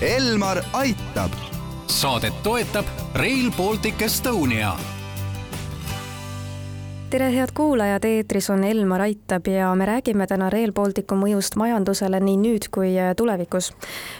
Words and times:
Elmar 0.00 0.62
aitab. 0.72 1.30
saadet 1.86 2.42
toetab 2.42 2.86
Rail 3.14 3.50
Baltic 3.56 4.02
Estonia 4.02 4.72
tere, 7.10 7.34
head 7.34 7.48
kuulajad, 7.54 8.04
eetris 8.04 8.50
on 8.50 8.64
Elmar 8.64 9.00
Aitab 9.00 9.46
ja 9.46 9.74
me 9.74 9.86
räägime 9.86 10.26
täna 10.26 10.50
Rail 10.50 10.72
Balticu 10.72 11.18
mõjust 11.18 11.56
majandusele 11.58 12.20
nii 12.20 12.36
nüüd 12.36 12.68
kui 12.70 12.94
tulevikus. 13.16 13.72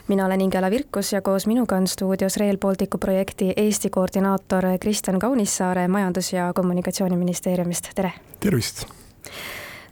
mina 0.08 0.26
olen 0.26 0.40
Ingela 0.40 0.70
Virkus 0.70 1.12
ja 1.12 1.22
koos 1.22 1.46
minuga 1.46 1.76
on 1.76 1.86
stuudios 1.86 2.36
Rail 2.36 2.58
Balticu 2.58 2.98
projekti 2.98 3.52
Eesti 3.56 3.90
koordinaator 3.90 4.64
Kristjan 4.80 5.18
Kaunissaare 5.18 5.86
Majandus- 5.88 6.32
ja 6.32 6.52
Kommunikatsiooniministeeriumist, 6.54 7.90
tere! 7.94 8.12
tervist! 8.40 8.86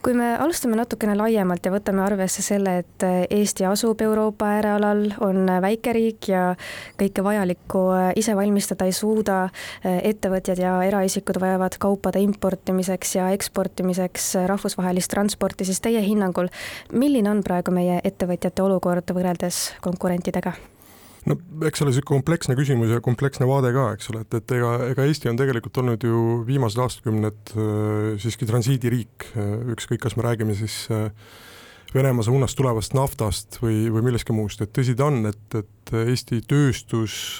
Kui 0.06 0.14
me 0.14 0.36
alustame 0.38 0.76
natukene 0.78 1.16
laiemalt 1.18 1.64
ja 1.66 1.72
võtame 1.74 2.04
arvesse 2.04 2.42
selle, 2.44 2.76
et 2.84 3.04
Eesti 3.34 3.64
asub 3.66 4.04
Euroopa 4.06 4.52
äärealal, 4.54 5.00
on 5.26 5.50
väike 5.64 5.94
riik 5.96 6.28
ja 6.30 6.44
kõike 7.00 7.24
vajalikku 7.26 7.82
ise 8.22 8.36
valmistada 8.38 8.86
ei 8.86 8.94
suuda, 8.94 9.40
ettevõtjad 9.82 10.62
ja 10.62 10.76
eraisikud 10.86 11.40
vajavad 11.42 11.80
kaupade 11.82 12.22
importimiseks 12.22 13.16
ja 13.18 13.32
eksportimiseks 13.34 14.30
rahvusvahelist 14.46 15.10
transporti, 15.10 15.66
siis 15.66 15.82
teie 15.82 16.04
hinnangul, 16.06 16.54
milline 16.94 17.34
on 17.34 17.42
praegu 17.42 17.74
meie 17.74 17.98
ettevõtjate 18.06 18.62
olukord 18.62 19.10
võrreldes 19.10 19.72
konkurentidega? 19.82 20.54
No 21.26 21.36
eks 21.66 21.82
ole, 21.82 21.90
niisugune 21.90 22.12
kompleksne 22.16 22.56
küsimus 22.58 22.92
ja 22.92 23.02
kompleksne 23.04 23.48
vaade 23.48 23.72
ka, 23.74 23.88
eks 23.96 24.12
ole, 24.12 24.22
et, 24.26 24.38
et 24.38 24.54
ega, 24.58 24.72
ega 24.92 25.08
Eesti 25.08 25.30
on 25.30 25.40
tegelikult 25.40 25.82
olnud 25.82 26.06
ju 26.06 26.22
viimased 26.46 26.80
aastakümned 26.82 27.52
äh, 27.56 28.14
siiski 28.22 28.48
transiidiriik, 28.48 29.28
äh, 29.34 29.52
ükskõik, 29.74 30.02
kas 30.04 30.16
me 30.18 30.26
räägime 30.28 30.56
siis 30.58 30.84
äh, 30.94 31.10
Venemaa 31.94 32.26
suunast 32.26 32.58
tulevast 32.58 32.92
naftast 32.98 33.60
või, 33.62 33.86
või 33.94 34.02
millestki 34.08 34.34
muust, 34.34 34.60
et 34.60 34.72
tõsi 34.74 34.96
ta 34.98 35.06
on, 35.06 35.22
et, 35.30 35.54
et 35.54 35.92
Eesti 35.96 36.42
tööstus 36.44 37.38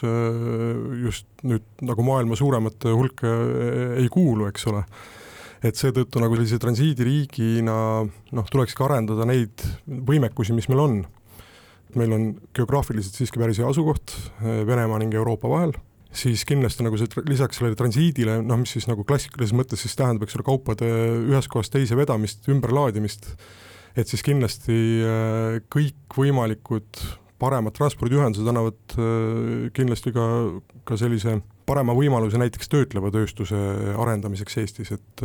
just 1.02 1.26
nüüd 1.44 1.66
nagu 1.84 2.04
maailma 2.06 2.38
suuremate 2.38 2.94
hulka 2.94 3.32
ei 3.98 4.06
kuulu, 4.08 4.46
eks 4.48 4.68
ole. 4.70 4.84
Et 5.66 5.76
seetõttu 5.76 6.22
nagu 6.22 6.38
sellise 6.38 6.60
transiidiriigina 6.62 7.76
noh, 8.06 8.48
tulekski 8.54 8.86
arendada 8.86 9.26
neid 9.28 9.66
võimekusi, 9.84 10.54
mis 10.56 10.70
meil 10.70 10.84
on 10.86 10.96
meil 11.94 12.14
on 12.16 12.24
geograafiliselt 12.56 13.18
siiski 13.18 13.40
päris 13.40 13.60
hea 13.60 13.68
asukoht 13.68 14.14
eh, 14.16 14.64
Venemaa 14.66 14.98
ning 15.02 15.14
Euroopa 15.14 15.50
vahel, 15.50 15.74
siis 16.16 16.44
kindlasti 16.48 16.86
nagu 16.86 16.98
see 16.98 17.26
lisaks 17.28 17.60
sellele 17.60 17.78
transiidile, 17.78 18.40
noh, 18.42 18.60
mis 18.62 18.74
siis 18.76 18.88
nagu 18.90 19.04
klassikalises 19.06 19.54
mõttes 19.56 19.84
siis 19.84 19.94
tähendab, 19.98 20.26
eks 20.26 20.38
ole, 20.38 20.46
kaupade 20.48 20.90
ühest 21.28 21.52
kohast 21.52 21.74
teise 21.74 21.98
vedamist, 21.98 22.48
ümberlaadimist, 22.52 23.30
et 23.96 24.10
siis 24.10 24.24
kindlasti 24.26 24.80
eh, 25.04 25.60
kõikvõimalikud 25.72 27.04
paremad 27.40 27.76
transpordiühendused 27.76 28.48
annavad 28.48 28.96
eh, 28.96 29.70
kindlasti 29.76 30.14
ka, 30.16 30.26
ka 30.88 30.98
sellise 31.00 31.38
parema 31.66 31.94
võimaluse 31.96 32.38
näiteks 32.40 32.70
töötleva 32.72 33.10
tööstuse 33.14 33.58
arendamiseks 33.98 34.62
Eestis, 34.62 34.92
et 34.94 35.24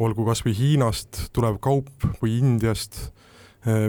olgu 0.00 0.26
kas 0.26 0.42
või 0.44 0.52
Hiinast 0.56 1.30
tulev 1.32 1.56
kaup 1.64 1.88
või 2.20 2.34
Indiast 2.40 3.06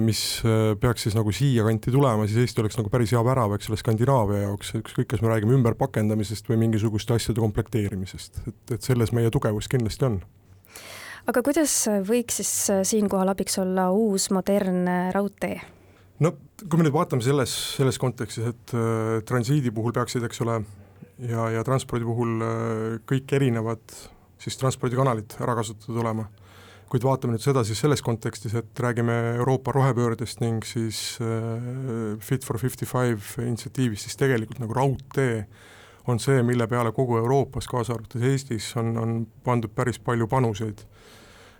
mis 0.03 0.41
äh, 0.43 0.73
peaks 0.79 1.05
siis 1.05 1.15
nagu 1.15 1.31
siia 1.31 1.63
kanti 1.63 1.93
tulema, 1.93 2.25
siis 2.27 2.43
Eesti 2.43 2.59
oleks 2.63 2.75
nagu 2.75 2.91
päris 2.91 3.13
hea 3.15 3.21
värav, 3.23 3.53
eks 3.55 3.69
ole, 3.71 3.79
Skandinaavia 3.79 4.41
jaoks, 4.43 4.73
ükskõik, 4.81 5.07
kas 5.13 5.23
me 5.23 5.31
räägime 5.31 5.55
ümberpakendamisest 5.55 6.49
või 6.51 6.59
mingisuguste 6.65 7.15
asjade 7.15 7.39
komplekteerimisest, 7.39 8.41
et, 8.51 8.75
et 8.75 8.83
selles 8.83 9.13
meie 9.15 9.31
tugevus 9.31 9.71
kindlasti 9.71 10.09
on. 10.09 10.19
aga 11.31 11.43
kuidas 11.45 11.75
võiks 12.07 12.41
siis 12.41 12.51
äh, 12.73 12.81
siinkohal 12.87 13.31
abiks 13.31 13.55
olla 13.63 13.87
uus 13.95 14.27
modernne 14.35 14.97
raudtee? 15.15 15.61
no 16.19 16.35
kui 16.67 16.77
me 16.77 16.89
nüüd 16.89 16.97
vaatame 16.97 17.23
selles, 17.23 17.55
selles 17.77 17.99
kontekstis, 18.01 18.51
et 18.51 18.75
äh, 18.75 19.21
transiidi 19.23 19.71
puhul 19.71 19.95
peaksid, 19.95 20.27
eks 20.27 20.43
ole, 20.43 20.59
ja, 21.31 21.47
ja 21.55 21.63
transpordi 21.63 22.11
puhul 22.11 22.43
äh, 22.43 22.99
kõik 23.07 23.39
erinevad 23.39 23.87
siis 24.41 24.59
transpordikanalid 24.59 25.39
ära 25.39 25.55
kasutatud 25.55 26.03
olema 26.03 26.27
kuid 26.91 27.05
vaatame 27.07 27.37
nüüd 27.37 27.43
seda 27.43 27.63
siis 27.63 27.79
selles 27.79 28.01
kontekstis, 28.03 28.53
et 28.59 28.79
räägime 28.83 29.13
Euroopa 29.37 29.71
rohepöördest 29.71 30.41
ning 30.43 30.65
siis 30.67 31.17
äh, 31.23 32.17
Fit 32.19 32.43
for 32.43 32.59
fifty 32.59 32.85
five 32.85 33.21
initsiatiivist, 33.45 34.09
siis 34.09 34.19
tegelikult 34.19 34.59
nagu 34.59 34.75
raudtee 34.75 35.45
on 36.11 36.19
see, 36.19 36.41
mille 36.43 36.67
peale 36.67 36.91
kogu 36.91 37.17
Euroopas, 37.21 37.67
kaasa 37.69 37.95
arvatud 37.95 38.23
Eestis, 38.25 38.71
on, 38.81 38.95
on 38.97 39.15
pandud 39.45 39.71
päris 39.75 39.99
palju 39.99 40.27
panuseid. 40.27 40.85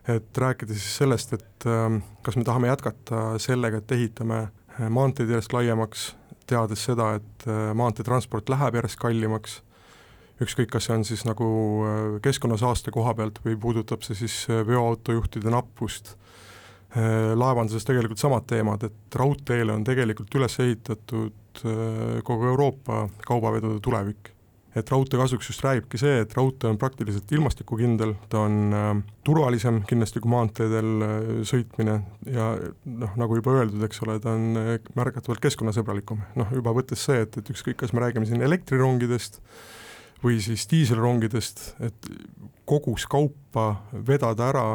et 0.10 0.38
rääkida 0.38 0.74
siis 0.74 0.98
sellest, 0.98 1.34
et 1.34 1.66
äh, 1.70 2.02
kas 2.26 2.36
me 2.36 2.44
tahame 2.44 2.68
jätkata 2.68 3.38
sellega, 3.40 3.78
et 3.78 3.92
ehitame 3.92 4.40
äh, 4.42 4.88
maanteed 4.90 5.30
järjest 5.30 5.54
laiemaks, 5.54 6.08
teades 6.50 6.88
seda, 6.90 7.14
et 7.22 7.46
äh, 7.48 7.70
maanteetransport 7.78 8.50
läheb 8.50 8.82
järjest 8.82 9.00
kallimaks 9.00 9.62
ükskõik, 10.46 10.72
kas 10.74 10.88
see 10.88 10.96
on 10.98 11.06
siis 11.08 11.24
nagu 11.28 11.48
äh, 11.86 12.00
keskkonnasaaste 12.26 12.94
koha 12.94 13.14
pealt 13.18 13.42
või 13.46 13.58
puudutab 13.62 14.06
see 14.06 14.18
siis 14.24 14.44
äh, 14.50 14.64
veoautojuhtide 14.68 15.54
nappust, 15.54 16.16
äh, 16.96 17.32
laevanduses 17.38 17.86
tegelikult 17.88 18.22
samad 18.22 18.48
teemad, 18.50 18.84
et 18.88 19.22
raudteele 19.22 19.76
on 19.76 19.86
tegelikult 19.88 20.40
üles 20.40 20.60
ehitatud 20.64 21.38
kogu 22.24 22.46
Euroopa 22.48 23.10
kaubavedude 23.28 23.82
tulevik. 23.84 24.32
et 24.72 24.88
raudtee 24.88 25.20
kasuks 25.20 25.50
just 25.50 25.66
räägibki 25.66 26.00
see, 26.00 26.22
et 26.24 26.34
raudtee 26.38 26.70
on 26.70 26.78
praktiliselt 26.80 27.32
ilmastikukindel, 27.36 28.14
ta 28.32 28.46
on 28.48 28.54
äh, 28.72 28.92
turvalisem 29.28 29.82
kindlasti 29.84 30.22
kui 30.24 30.32
maanteedel 30.32 31.04
äh, 31.04 31.18
sõitmine 31.50 31.98
ja 32.32 32.46
noh, 32.86 33.18
nagu 33.20 33.36
juba 33.36 33.58
öeldud, 33.58 33.84
eks 33.84 34.00
ole, 34.06 34.16
ta 34.24 34.32
on 34.32 34.56
märgatavalt 34.96 35.44
keskkonnasõbralikum, 35.44 36.24
noh 36.40 36.56
juba 36.56 36.72
võttes 36.78 37.04
see, 37.04 37.20
et, 37.26 37.36
et 37.36 37.52
ükskõik, 37.52 37.82
kas 37.84 37.92
me 37.92 38.06
räägime 38.06 38.30
siin 38.30 38.48
elektrirongidest, 38.48 39.42
või 40.22 40.38
siis 40.44 40.68
diiselrongidest, 40.70 41.64
et 41.82 42.10
kogus 42.70 43.08
kaupa 43.10 43.66
vedada 44.08 44.48
ära 44.52 44.66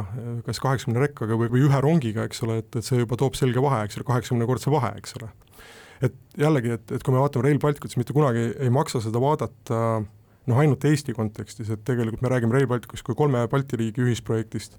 kas 0.46 0.60
kaheksakümne 0.62 1.00
rekkaga 1.06 1.38
või, 1.38 1.48
või 1.52 1.64
ühe 1.68 1.80
rongiga, 1.82 2.26
eks 2.26 2.42
ole, 2.44 2.60
et, 2.62 2.70
et 2.76 2.84
see 2.84 3.00
juba 3.00 3.18
toob 3.20 3.38
selge 3.38 3.62
vahe, 3.62 3.84
eks 3.86 4.00
ole, 4.00 4.08
kaheksakümnekordse 4.10 4.72
vahe, 4.74 4.92
eks 5.00 5.16
ole. 5.20 5.30
et 6.04 6.18
jällegi, 6.36 6.74
et, 6.76 6.92
et 6.92 7.02
kui 7.06 7.14
me 7.14 7.22
vaatame 7.22 7.46
Rail 7.46 7.62
Balticut, 7.62 7.92
siis 7.92 8.02
mitte 8.02 8.16
kunagi 8.16 8.50
ei 8.58 8.72
maksa 8.74 9.00
seda 9.04 9.22
vaadata 9.22 9.80
noh, 10.02 10.60
ainult 10.62 10.84
Eesti 10.84 11.14
kontekstis, 11.16 11.70
et 11.72 11.82
tegelikult 11.86 12.22
me 12.24 12.32
räägime 12.32 12.58
Rail 12.58 12.68
Balticust 12.70 13.06
kui 13.06 13.16
kolme 13.18 13.46
Balti 13.50 13.78
riigi 13.80 14.04
ühisprojektist 14.04 14.78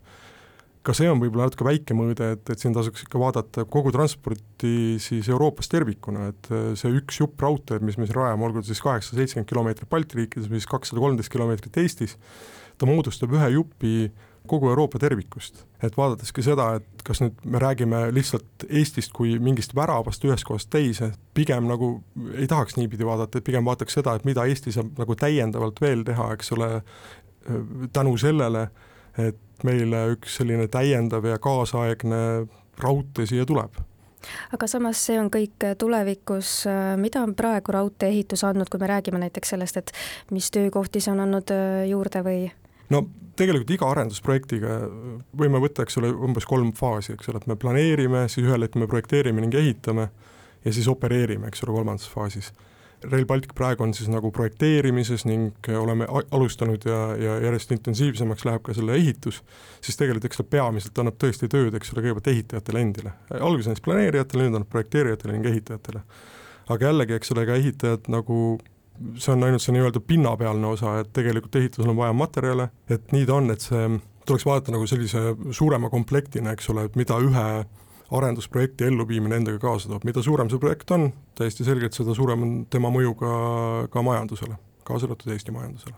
ka 0.88 0.96
see 0.96 1.09
on 1.12 1.20
võib-olla 1.20 1.50
natuke 1.50 1.66
väike 1.68 1.96
mõõde, 1.98 2.30
et, 2.38 2.50
et 2.53 2.62
siin 2.62 2.75
tasuks 2.75 3.03
ikka 3.03 3.20
vaadata 3.20 3.66
kogu 3.68 3.92
transporti 3.96 4.96
siis 5.03 5.28
Euroopas 5.31 5.68
tervikuna, 5.72 6.30
et 6.31 6.50
äh, 6.53 6.70
see 6.80 6.94
üks 7.02 7.20
jupp 7.20 7.44
raudteed, 7.44 7.84
mis 7.84 8.00
me 8.00 8.08
siin 8.08 8.20
rajame, 8.22 8.48
olgu 8.48 8.64
ta 8.64 8.72
siis 8.72 8.84
kaheksasada 8.86 9.24
seitsekümmend 9.24 9.52
kilomeetrit 9.52 9.92
Balti 9.92 10.22
riikides 10.22 10.48
või 10.52 10.62
siis 10.62 10.72
kakssada 10.72 11.03
kolmteist 11.03 11.34
kilomeetrit 11.34 11.81
Eestis, 11.84 12.16
ta 12.80 12.88
moodustab 12.90 13.36
ühe 13.36 13.52
jupi 13.58 13.94
kogu 14.48 14.70
Euroopa 14.72 15.00
tervikust. 15.00 15.66
et 15.84 15.98
vaadateski 15.98 16.42
seda, 16.42 16.72
et 16.80 17.04
kas 17.06 17.19
nüüd 17.22 17.44
me 17.46 17.59
räägime 17.62 18.08
lihtsalt 18.16 18.66
Eestist 18.69 19.12
kui 19.14 19.36
mingist 19.44 19.75
väravast 19.75 20.24
ühest 20.25 20.48
kohast 20.48 20.72
teise, 20.74 21.12
pigem 21.38 21.68
nagu 21.69 21.98
ei 22.34 22.48
tahaks 22.48 22.80
niipidi 22.80 23.06
vaadata, 23.06 23.38
et 23.38 23.46
pigem 23.46 23.68
vaataks 23.68 24.00
seda, 24.00 24.16
et 24.16 24.25
mida 24.25 24.48
Eesti 24.48 24.74
saab 24.74 24.98
nagu 24.98 25.19
täiendavalt 25.19 25.81
veel 25.84 26.06
teha, 26.08 26.31
eks 26.34 26.56
ole, 26.56 26.69
tänu 27.94 28.16
sellele, 28.18 28.69
et 29.18 29.66
meile 29.66 30.04
üks 30.14 30.40
selline 30.40 30.68
täiendav 30.72 31.26
ja 31.26 31.40
kaasaegne 31.42 32.22
raudtee 32.82 33.26
siia 33.26 33.46
tuleb 33.50 33.80
aga 34.54 34.68
samas 34.70 35.02
see 35.08 35.18
on 35.20 35.30
kõik 35.34 35.66
tulevikus, 35.80 36.66
mida 37.00 37.22
on 37.24 37.36
praegu 37.38 37.74
raudtee 37.76 38.10
ehitus 38.12 38.44
andnud, 38.48 38.70
kui 38.72 38.82
me 38.82 38.90
räägime 38.92 39.22
näiteks 39.22 39.54
sellest, 39.54 39.78
et 39.78 39.94
mis 40.36 40.50
töökohti 40.52 41.02
see 41.04 41.14
on 41.14 41.24
andnud 41.24 41.54
äh, 41.54 41.86
juurde 41.92 42.24
või? 42.26 42.48
no 42.94 43.04
tegelikult 43.38 43.74
iga 43.76 43.92
arendusprojektiga 43.94 44.80
võime 45.38 45.62
võtta, 45.64 45.86
eks 45.86 46.00
ole, 46.02 46.12
umbes 46.12 46.48
kolm 46.50 46.72
faasi, 46.78 47.14
eks 47.18 47.30
ole, 47.32 47.42
et 47.42 47.52
me 47.52 47.58
planeerime, 47.60 48.26
siis 48.32 48.48
ühel 48.48 48.66
hetkel 48.66 48.84
me 48.84 48.90
projekteerime 48.90 49.44
ning 49.44 49.56
ehitame 49.56 50.10
ja 50.66 50.74
siis 50.74 50.90
opereerime, 50.92 51.52
eks 51.52 51.63
ole, 51.66 51.78
kolmandas 51.78 52.10
faasis 52.12 52.52
Rail 53.04 53.26
Baltic 53.30 53.54
praegu 53.54 53.84
on 53.86 53.94
siis 53.94 54.10
nagu 54.10 54.32
projekteerimises 54.34 55.26
ning 55.30 55.70
oleme 55.78 56.08
alustanud 56.10 56.86
ja, 56.90 57.02
ja 57.22 57.36
järjest 57.46 57.72
intensiivsemaks 57.76 58.46
läheb 58.48 58.64
ka 58.66 58.74
selle 58.74 58.96
ehitus, 58.98 59.44
siis 59.86 60.00
tegelikult 60.00 60.26
eks 60.26 60.42
ta 60.42 60.48
peamiselt 60.56 60.98
annab 61.04 61.20
tõesti 61.22 61.50
tööd, 61.52 61.78
eks 61.78 61.94
ole, 61.94 62.08
kõigepealt 62.08 62.32
ehitajatele 62.34 62.82
endile. 62.82 63.14
alguses 63.38 63.70
näiteks 63.70 63.86
planeerijatele, 63.86 64.48
nüüd 64.48 64.58
annab 64.58 64.74
projekteerijatele 64.74 65.38
ning 65.38 65.52
ehitajatele. 65.54 66.02
aga 66.68 66.90
jällegi, 66.90 67.14
eks 67.14 67.32
ole, 67.36 67.46
ka 67.46 67.62
ehitajad 67.62 68.10
nagu 68.12 68.42
see 69.22 69.34
on 69.34 69.46
ainult 69.46 69.62
see 69.62 69.76
nii-öelda 69.76 70.02
pinnapealne 70.02 70.68
osa, 70.68 71.00
et 71.02 71.12
tegelikult 71.14 71.56
ehitusel 71.56 71.92
on 71.94 72.00
vaja 72.00 72.14
materjale, 72.18 72.72
et 72.90 73.12
nii 73.14 73.28
ta 73.30 73.38
on, 73.38 73.52
et 73.54 73.62
see 73.62 73.84
tuleks 74.28 74.46
vaadata 74.48 74.74
nagu 74.74 74.88
sellise 74.90 75.36
suurema 75.56 75.92
komplektina, 75.94 76.56
eks 76.56 76.72
ole, 76.74 76.88
et 76.88 76.98
mida 77.00 77.20
ühe 77.24 77.46
arendusprojekti 78.12 78.88
elluviimine 78.88 79.42
endaga 79.42 79.59
kaasa 79.59 79.92
toob, 79.92 80.06
mida 80.07 80.24
suurem 80.24 80.50
see 80.51 80.62
projekt 80.62 80.92
on, 80.95 81.09
täiesti 81.36 81.68
selgelt, 81.68 81.95
seda 81.98 82.15
suurem 82.15 82.44
on 82.45 82.57
tema 82.71 82.92
mõju 82.94 83.15
ka, 83.19 83.31
ka 83.94 84.04
majandusele, 84.06 84.59
kaasa 84.88 85.09
arvatud 85.09 85.33
Eesti 85.33 85.56
majandusele. 85.56 85.98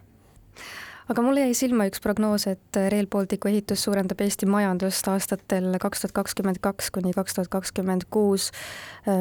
Aga 1.09 1.23
mulle 1.25 1.41
jäi 1.41 1.55
silma 1.57 1.87
üks 1.89 2.01
prognoos, 2.03 2.43
et 2.45 2.77
Rail 2.93 3.07
Balticu 3.09 3.49
ehitus 3.49 3.81
suurendab 3.81 4.19
Eesti 4.21 4.45
majandust 4.45 5.07
aastatel 5.09 5.71
kaks 5.81 6.03
tuhat 6.03 6.13
kakskümmend 6.19 6.59
kaks 6.61 6.91
kuni 6.93 7.15
kaks 7.17 7.33
tuhat 7.37 7.49
kakskümmend 7.49 8.05
kuus 8.13 8.51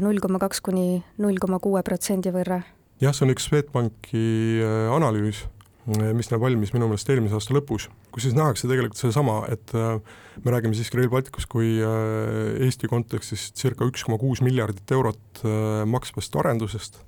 null 0.04 0.20
koma 0.20 0.40
kaks 0.42 0.60
kuni 0.64 1.00
null 1.16 1.40
koma 1.40 1.56
kuue 1.64 1.80
protsendi 1.84 2.32
võrra. 2.34 2.60
jah, 3.00 3.16
see 3.16 3.24
on 3.24 3.32
üks 3.32 3.48
Swedbanki 3.48 4.26
äh, 4.60 4.92
analüüs, 4.92 5.46
mis 5.88 6.28
näeb 6.32 6.42
valmis 6.42 6.74
minu 6.74 6.88
meelest 6.90 7.08
eelmise 7.08 7.38
aasta 7.38 7.56
lõpus, 7.56 7.88
kus 8.12 8.26
siis 8.26 8.36
nähakse 8.36 8.68
tegelikult 8.68 9.00
sedasama, 9.00 9.40
et 9.52 9.74
äh, 9.76 9.98
me 10.44 10.54
räägime 10.54 10.76
siiski 10.76 11.00
Rail 11.00 11.12
Balticust 11.12 11.48
kui 11.50 11.76
Eesti 11.80 12.90
kontekstis 12.90 13.50
circa 13.56 13.88
üks 13.88 14.04
koma 14.06 14.20
kuus 14.20 14.42
miljardit 14.44 14.96
eurot 14.98 15.42
maksvast 15.88 16.36
arendusest 16.38 17.00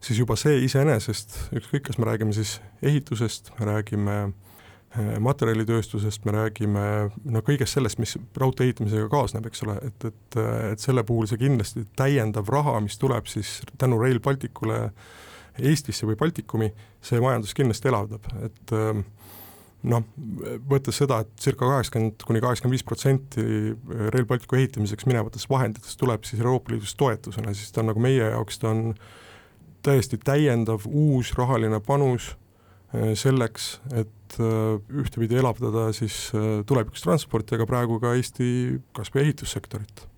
siis 0.00 0.20
juba 0.20 0.36
see 0.38 0.62
iseenesest, 0.66 1.36
ükskõik, 1.58 1.88
kas 1.88 1.98
me 1.98 2.08
räägime 2.08 2.34
siis 2.36 2.58
ehitusest, 2.84 3.50
me 3.58 3.68
räägime 3.68 4.16
eh, 4.28 5.14
materjalitööstusest, 5.24 6.24
me 6.28 6.34
räägime 6.36 6.84
no 7.24 7.42
kõigest 7.46 7.78
sellest, 7.78 8.00
mis 8.02 8.16
raudtee 8.38 8.68
ehitamisega 8.68 9.08
kaasneb, 9.12 9.48
eks 9.50 9.64
ole, 9.66 9.78
et, 9.90 10.10
et, 10.10 10.40
et 10.72 10.84
selle 10.84 11.04
puhul 11.08 11.28
see 11.30 11.40
kindlasti 11.40 11.86
täiendav 11.98 12.50
raha, 12.52 12.78
mis 12.84 12.98
tuleb 13.00 13.30
siis 13.30 13.58
tänu 13.78 14.00
Rail 14.02 14.22
Balticule 14.24 14.88
Eestisse 15.58 16.06
või 16.06 16.18
Baltikumi, 16.20 16.70
see 17.02 17.20
majandus 17.22 17.54
kindlasti 17.56 17.90
elavdab, 17.90 18.26
et 18.46 18.74
eh, 18.76 19.02
noh, 19.86 20.04
võttes 20.70 20.98
seda, 20.98 21.20
et 21.22 21.30
circa 21.40 21.66
kaheksakümmend 21.68 22.24
kuni 22.26 22.42
kaheksakümmend 22.42 22.74
viis 22.74 22.86
protsenti 22.86 23.44
Rail 24.14 24.26
Balticu 24.26 24.58
ehitamiseks 24.58 25.06
minevatest 25.06 25.50
vahenditest 25.50 25.98
tuleb 26.00 26.26
siis 26.26 26.42
Euroopa 26.42 26.74
Liidust 26.74 26.98
toetusena, 26.98 27.54
siis 27.54 27.72
ta 27.72 27.84
on 27.84 27.92
nagu 27.92 28.02
meie 28.02 28.32
jaoks, 28.32 28.58
ta 28.62 28.72
on 28.72 28.82
täiesti 29.86 30.18
täiendav 30.18 30.86
uus 30.88 31.32
rahaline 31.38 31.80
panus 31.84 32.32
äh, 32.34 33.14
selleks, 33.18 33.76
et 33.94 34.38
äh, 34.42 35.00
ühtepidi 35.02 35.38
elavdada 35.38 35.88
siis 35.96 36.28
äh, 36.34 36.60
tulevikus 36.66 37.06
transporti, 37.06 37.54
aga 37.54 37.68
praegu 37.70 38.00
ka 38.02 38.16
Eesti 38.18 38.50
kas 38.96 39.14
või 39.14 39.28
ehitussektorit 39.28 40.08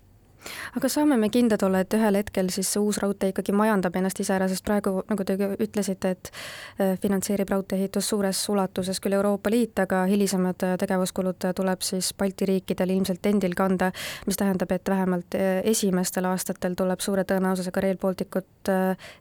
aga 0.77 0.89
saame 0.89 1.17
me 1.19 1.29
kindlad 1.33 1.63
olla, 1.65 1.81
et 1.83 1.93
ühel 1.95 2.17
hetkel 2.19 2.49
siis 2.53 2.69
see 2.73 2.81
uus 2.81 2.99
raudtee 3.01 3.31
ikkagi 3.33 3.53
majandab 3.55 3.95
ennast 3.99 4.19
ise 4.23 4.33
ära, 4.35 4.47
sest 4.51 4.65
praegu, 4.67 5.01
nagu 5.09 5.25
te 5.27 5.37
ütlesite, 5.37 6.13
et 6.15 6.31
äh, 6.31 6.93
finantseerib 7.01 7.51
raudtee-ehitust 7.53 8.13
suures 8.13 8.41
ulatuses 8.53 9.01
küll 9.03 9.17
Euroopa 9.17 9.51
Liit, 9.53 9.77
aga 9.83 10.03
hilisemad 10.09 10.65
äh, 10.67 10.77
tegevuskulud 10.81 11.49
tuleb 11.57 11.85
siis 11.85 12.13
Balti 12.17 12.47
riikidel 12.49 12.95
ilmselt 12.97 13.25
endil 13.29 13.55
kanda, 13.57 13.91
mis 14.27 14.39
tähendab, 14.39 14.71
et 14.75 14.93
vähemalt 14.93 15.37
äh, 15.37 15.59
esimestel 15.71 16.29
aastatel 16.31 16.77
tuleb 16.79 17.03
suure 17.03 17.25
tõenäosusega 17.27 17.85
Rail 17.85 17.99
Balticut 18.01 18.69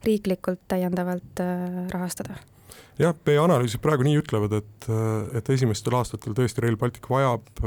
riiklikult 0.04 0.60
täiendavalt 0.68 1.40
rahastada. 1.92 2.36
Jah, 3.00 3.14
meie 3.26 3.40
analüüsid 3.40 3.80
praegu 3.82 4.04
nii 4.04 4.18
ütlevad, 4.20 4.52
et, 4.60 4.88
et 5.38 5.50
esimestel 5.54 5.96
aastatel 5.96 6.36
tõesti 6.36 6.64
Rail 6.64 6.76
Baltic 6.80 7.08
vajab 7.10 7.62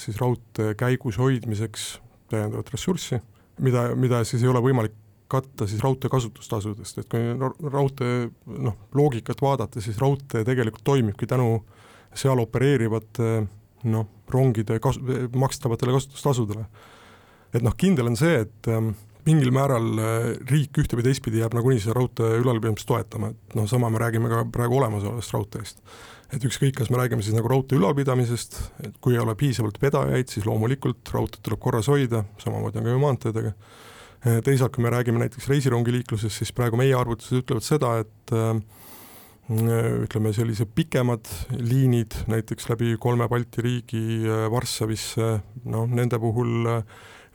siis 0.00 0.16
raudtee 0.20 0.72
käigus 0.80 1.18
hoidmiseks 1.20 1.90
täiendavat 2.30 2.70
ressurssi, 2.74 3.20
mida, 3.62 3.88
mida 3.98 4.22
siis 4.28 4.44
ei 4.44 4.50
ole 4.52 4.62
võimalik 4.64 4.94
katta 5.28 5.66
siis 5.66 5.82
raudtee 5.82 6.10
kasutustasudest, 6.10 7.00
et 7.02 7.08
kui 7.10 7.70
raudtee 7.72 8.28
noh, 8.46 8.76
loogikat 8.94 9.40
vaadata, 9.42 9.82
siis 9.82 9.98
raudtee 9.98 10.44
tegelikult 10.46 10.84
toimibki 10.86 11.26
tänu 11.26 11.64
seal 12.16 12.38
opereerivate 12.38 13.30
noh, 13.90 14.06
rongide 14.30 14.78
kas-, 14.82 15.00
makstavatele 15.34 15.96
kasutustasudele. 15.96 16.66
et 17.54 17.62
noh, 17.64 17.74
kindel 17.78 18.10
on 18.10 18.16
see, 18.18 18.42
et 18.44 18.68
ähm, 18.70 18.92
mingil 19.26 19.50
määral 19.54 19.86
äh, 19.98 20.28
riik 20.50 20.78
ühte 20.78 20.98
või 20.98 21.08
teistpidi 21.08 21.42
jääb 21.42 21.54
nagunii 21.56 21.82
seda 21.82 21.96
raudtee 21.98 22.38
ülalpidamist 22.42 22.86
toetama, 22.86 23.32
et 23.34 23.58
noh, 23.58 23.66
sama 23.70 23.90
me 23.90 24.02
räägime 24.02 24.30
ka 24.30 24.44
praegu 24.54 24.78
olemasolevast 24.78 25.34
raudteest 25.34 25.82
et 26.34 26.44
ükskõik, 26.46 26.74
kas 26.80 26.90
me 26.90 26.98
räägime 26.98 27.22
siis 27.22 27.36
nagu 27.36 27.50
raudtee 27.50 27.78
ülalpidamisest, 27.78 28.58
et 28.86 28.96
kui 29.02 29.14
ei 29.14 29.22
ole 29.22 29.36
piisavalt 29.38 29.78
vedajaid, 29.82 30.30
siis 30.32 30.46
loomulikult 30.48 31.12
raudteed 31.14 31.44
tuleb 31.46 31.60
korras 31.62 31.90
hoida, 31.92 32.24
samamoodi 32.42 32.80
on 32.80 32.88
ka 32.88 32.94
ju 32.94 33.02
maanteedega. 33.02 33.52
teisalt, 34.42 34.72
kui 34.74 34.82
me 34.82 34.90
räägime 34.90 35.20
näiteks 35.22 35.46
reisirongiliiklusest, 35.48 36.40
siis 36.40 36.50
praegu 36.52 36.76
meie 36.80 36.94
arvutused 36.98 37.44
ütlevad 37.44 37.62
seda, 37.62 37.92
et 38.02 38.32
äh, 38.34 38.56
ütleme, 40.02 40.32
sellised 40.34 40.72
pikemad 40.74 41.28
liinid 41.60 42.16
näiteks 42.26 42.66
läbi 42.72 42.96
kolme 42.98 43.28
Balti 43.30 43.62
riigi 43.62 44.06
äh, 44.26 44.48
Varssavisse, 44.50 45.36
noh, 45.70 45.86
nende 45.86 46.18
puhul 46.18 46.72
äh, 46.72 46.82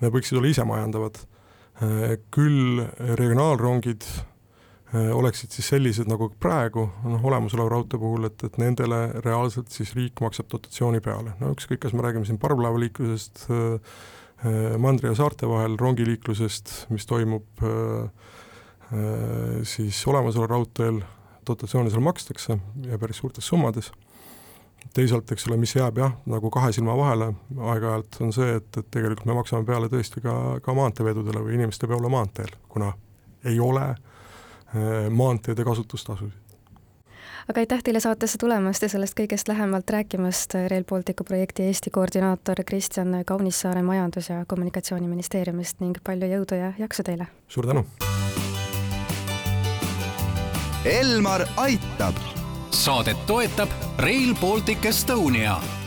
need 0.02 0.18
võiksid 0.18 0.42
olla 0.42 0.52
isemajandavad. 0.52 1.28
küll 2.30 2.84
regionaalrongid 3.18 4.04
Äh, 4.06 4.31
oleksid 4.92 5.54
siis 5.56 5.70
sellised 5.72 6.10
nagu 6.12 6.28
praegu, 6.42 6.84
noh 7.08 7.24
olemasoleva 7.24 7.72
raudtee 7.72 8.00
puhul, 8.00 8.28
et, 8.28 8.44
et 8.44 8.58
nendele 8.60 9.00
reaalselt 9.24 9.72
siis 9.72 9.94
riik 9.96 10.20
maksab 10.24 10.50
dotatsiooni 10.52 11.00
peale, 11.04 11.36
no 11.40 11.54
ükskõik, 11.56 11.80
kas 11.86 11.96
me 11.96 12.04
räägime 12.04 12.28
siin 12.28 12.40
parvlaevaliiklusest 12.42 13.46
äh, 13.48 13.96
äh, 14.44 14.60
mandri 14.84 15.08
ja 15.08 15.16
saarte 15.16 15.48
vahel, 15.48 15.80
rongiliiklusest, 15.80 16.76
mis 16.92 17.08
toimub 17.10 17.66
siis 19.64 20.02
olemasoleval 20.12 20.50
raudteel, 20.52 20.98
dotatsiooni 21.48 21.94
seal 21.94 22.04
makstakse 22.04 22.58
ja 22.90 22.98
päris 23.00 23.22
suurtes 23.22 23.48
summades, 23.48 23.88
teisalt, 24.92 25.32
eks 25.32 25.48
ole, 25.48 25.56
mis 25.62 25.72
jääb 25.78 26.02
jah, 26.02 26.18
nagu 26.28 26.52
kahe 26.52 26.74
silma 26.76 26.98
vahele 27.00 27.30
aeg-ajalt, 27.56 28.20
on 28.26 28.36
see, 28.36 28.50
et, 28.60 28.68
et 28.76 28.92
tegelikult 28.92 29.32
me 29.32 29.38
maksame 29.40 29.64
peale 29.64 29.88
tõesti 29.88 30.20
ka, 30.26 30.36
ka 30.66 30.76
maanteevedudele 30.76 31.46
või 31.46 31.56
inimeste 31.62 31.88
peole 31.88 32.12
maanteel, 32.12 32.52
kuna 32.68 32.92
ei 33.48 33.64
ole 33.64 33.86
äh, 33.94 33.96
Äh, 33.96 34.11
maanteede 35.10 35.64
kasutustasusid. 35.64 36.32
aga 37.50 37.60
aitäh 37.60 37.84
teile 37.84 38.00
saatesse 38.00 38.38
tulemast 38.38 38.82
ja 38.82 38.90
sellest 38.90 39.18
kõigest 39.20 39.48
lähemalt 39.48 39.90
rääkimast, 39.90 40.54
Rail 40.72 40.84
Balticu 40.84 41.24
projekti 41.24 41.64
Eesti 41.64 41.90
koordinaator 41.90 42.64
Kristjan 42.66 43.24
Kaunissaare 43.26 43.82
Majandus- 43.82 44.30
ja 44.30 44.46
Kommunikatsiooniministeeriumist 44.48 45.80
ning 45.80 45.98
palju 46.04 46.32
jõudu 46.36 46.60
ja 46.60 46.74
jaksu 46.80 47.04
teile! 47.04 47.28
suur 47.48 47.68
tänu! 47.68 47.86
Elmar 50.86 51.46
aitab! 51.58 52.16
saadet 52.72 53.18
toetab 53.28 53.70
Rail 53.98 54.34
Baltic 54.42 54.86
Estonia 54.86 55.81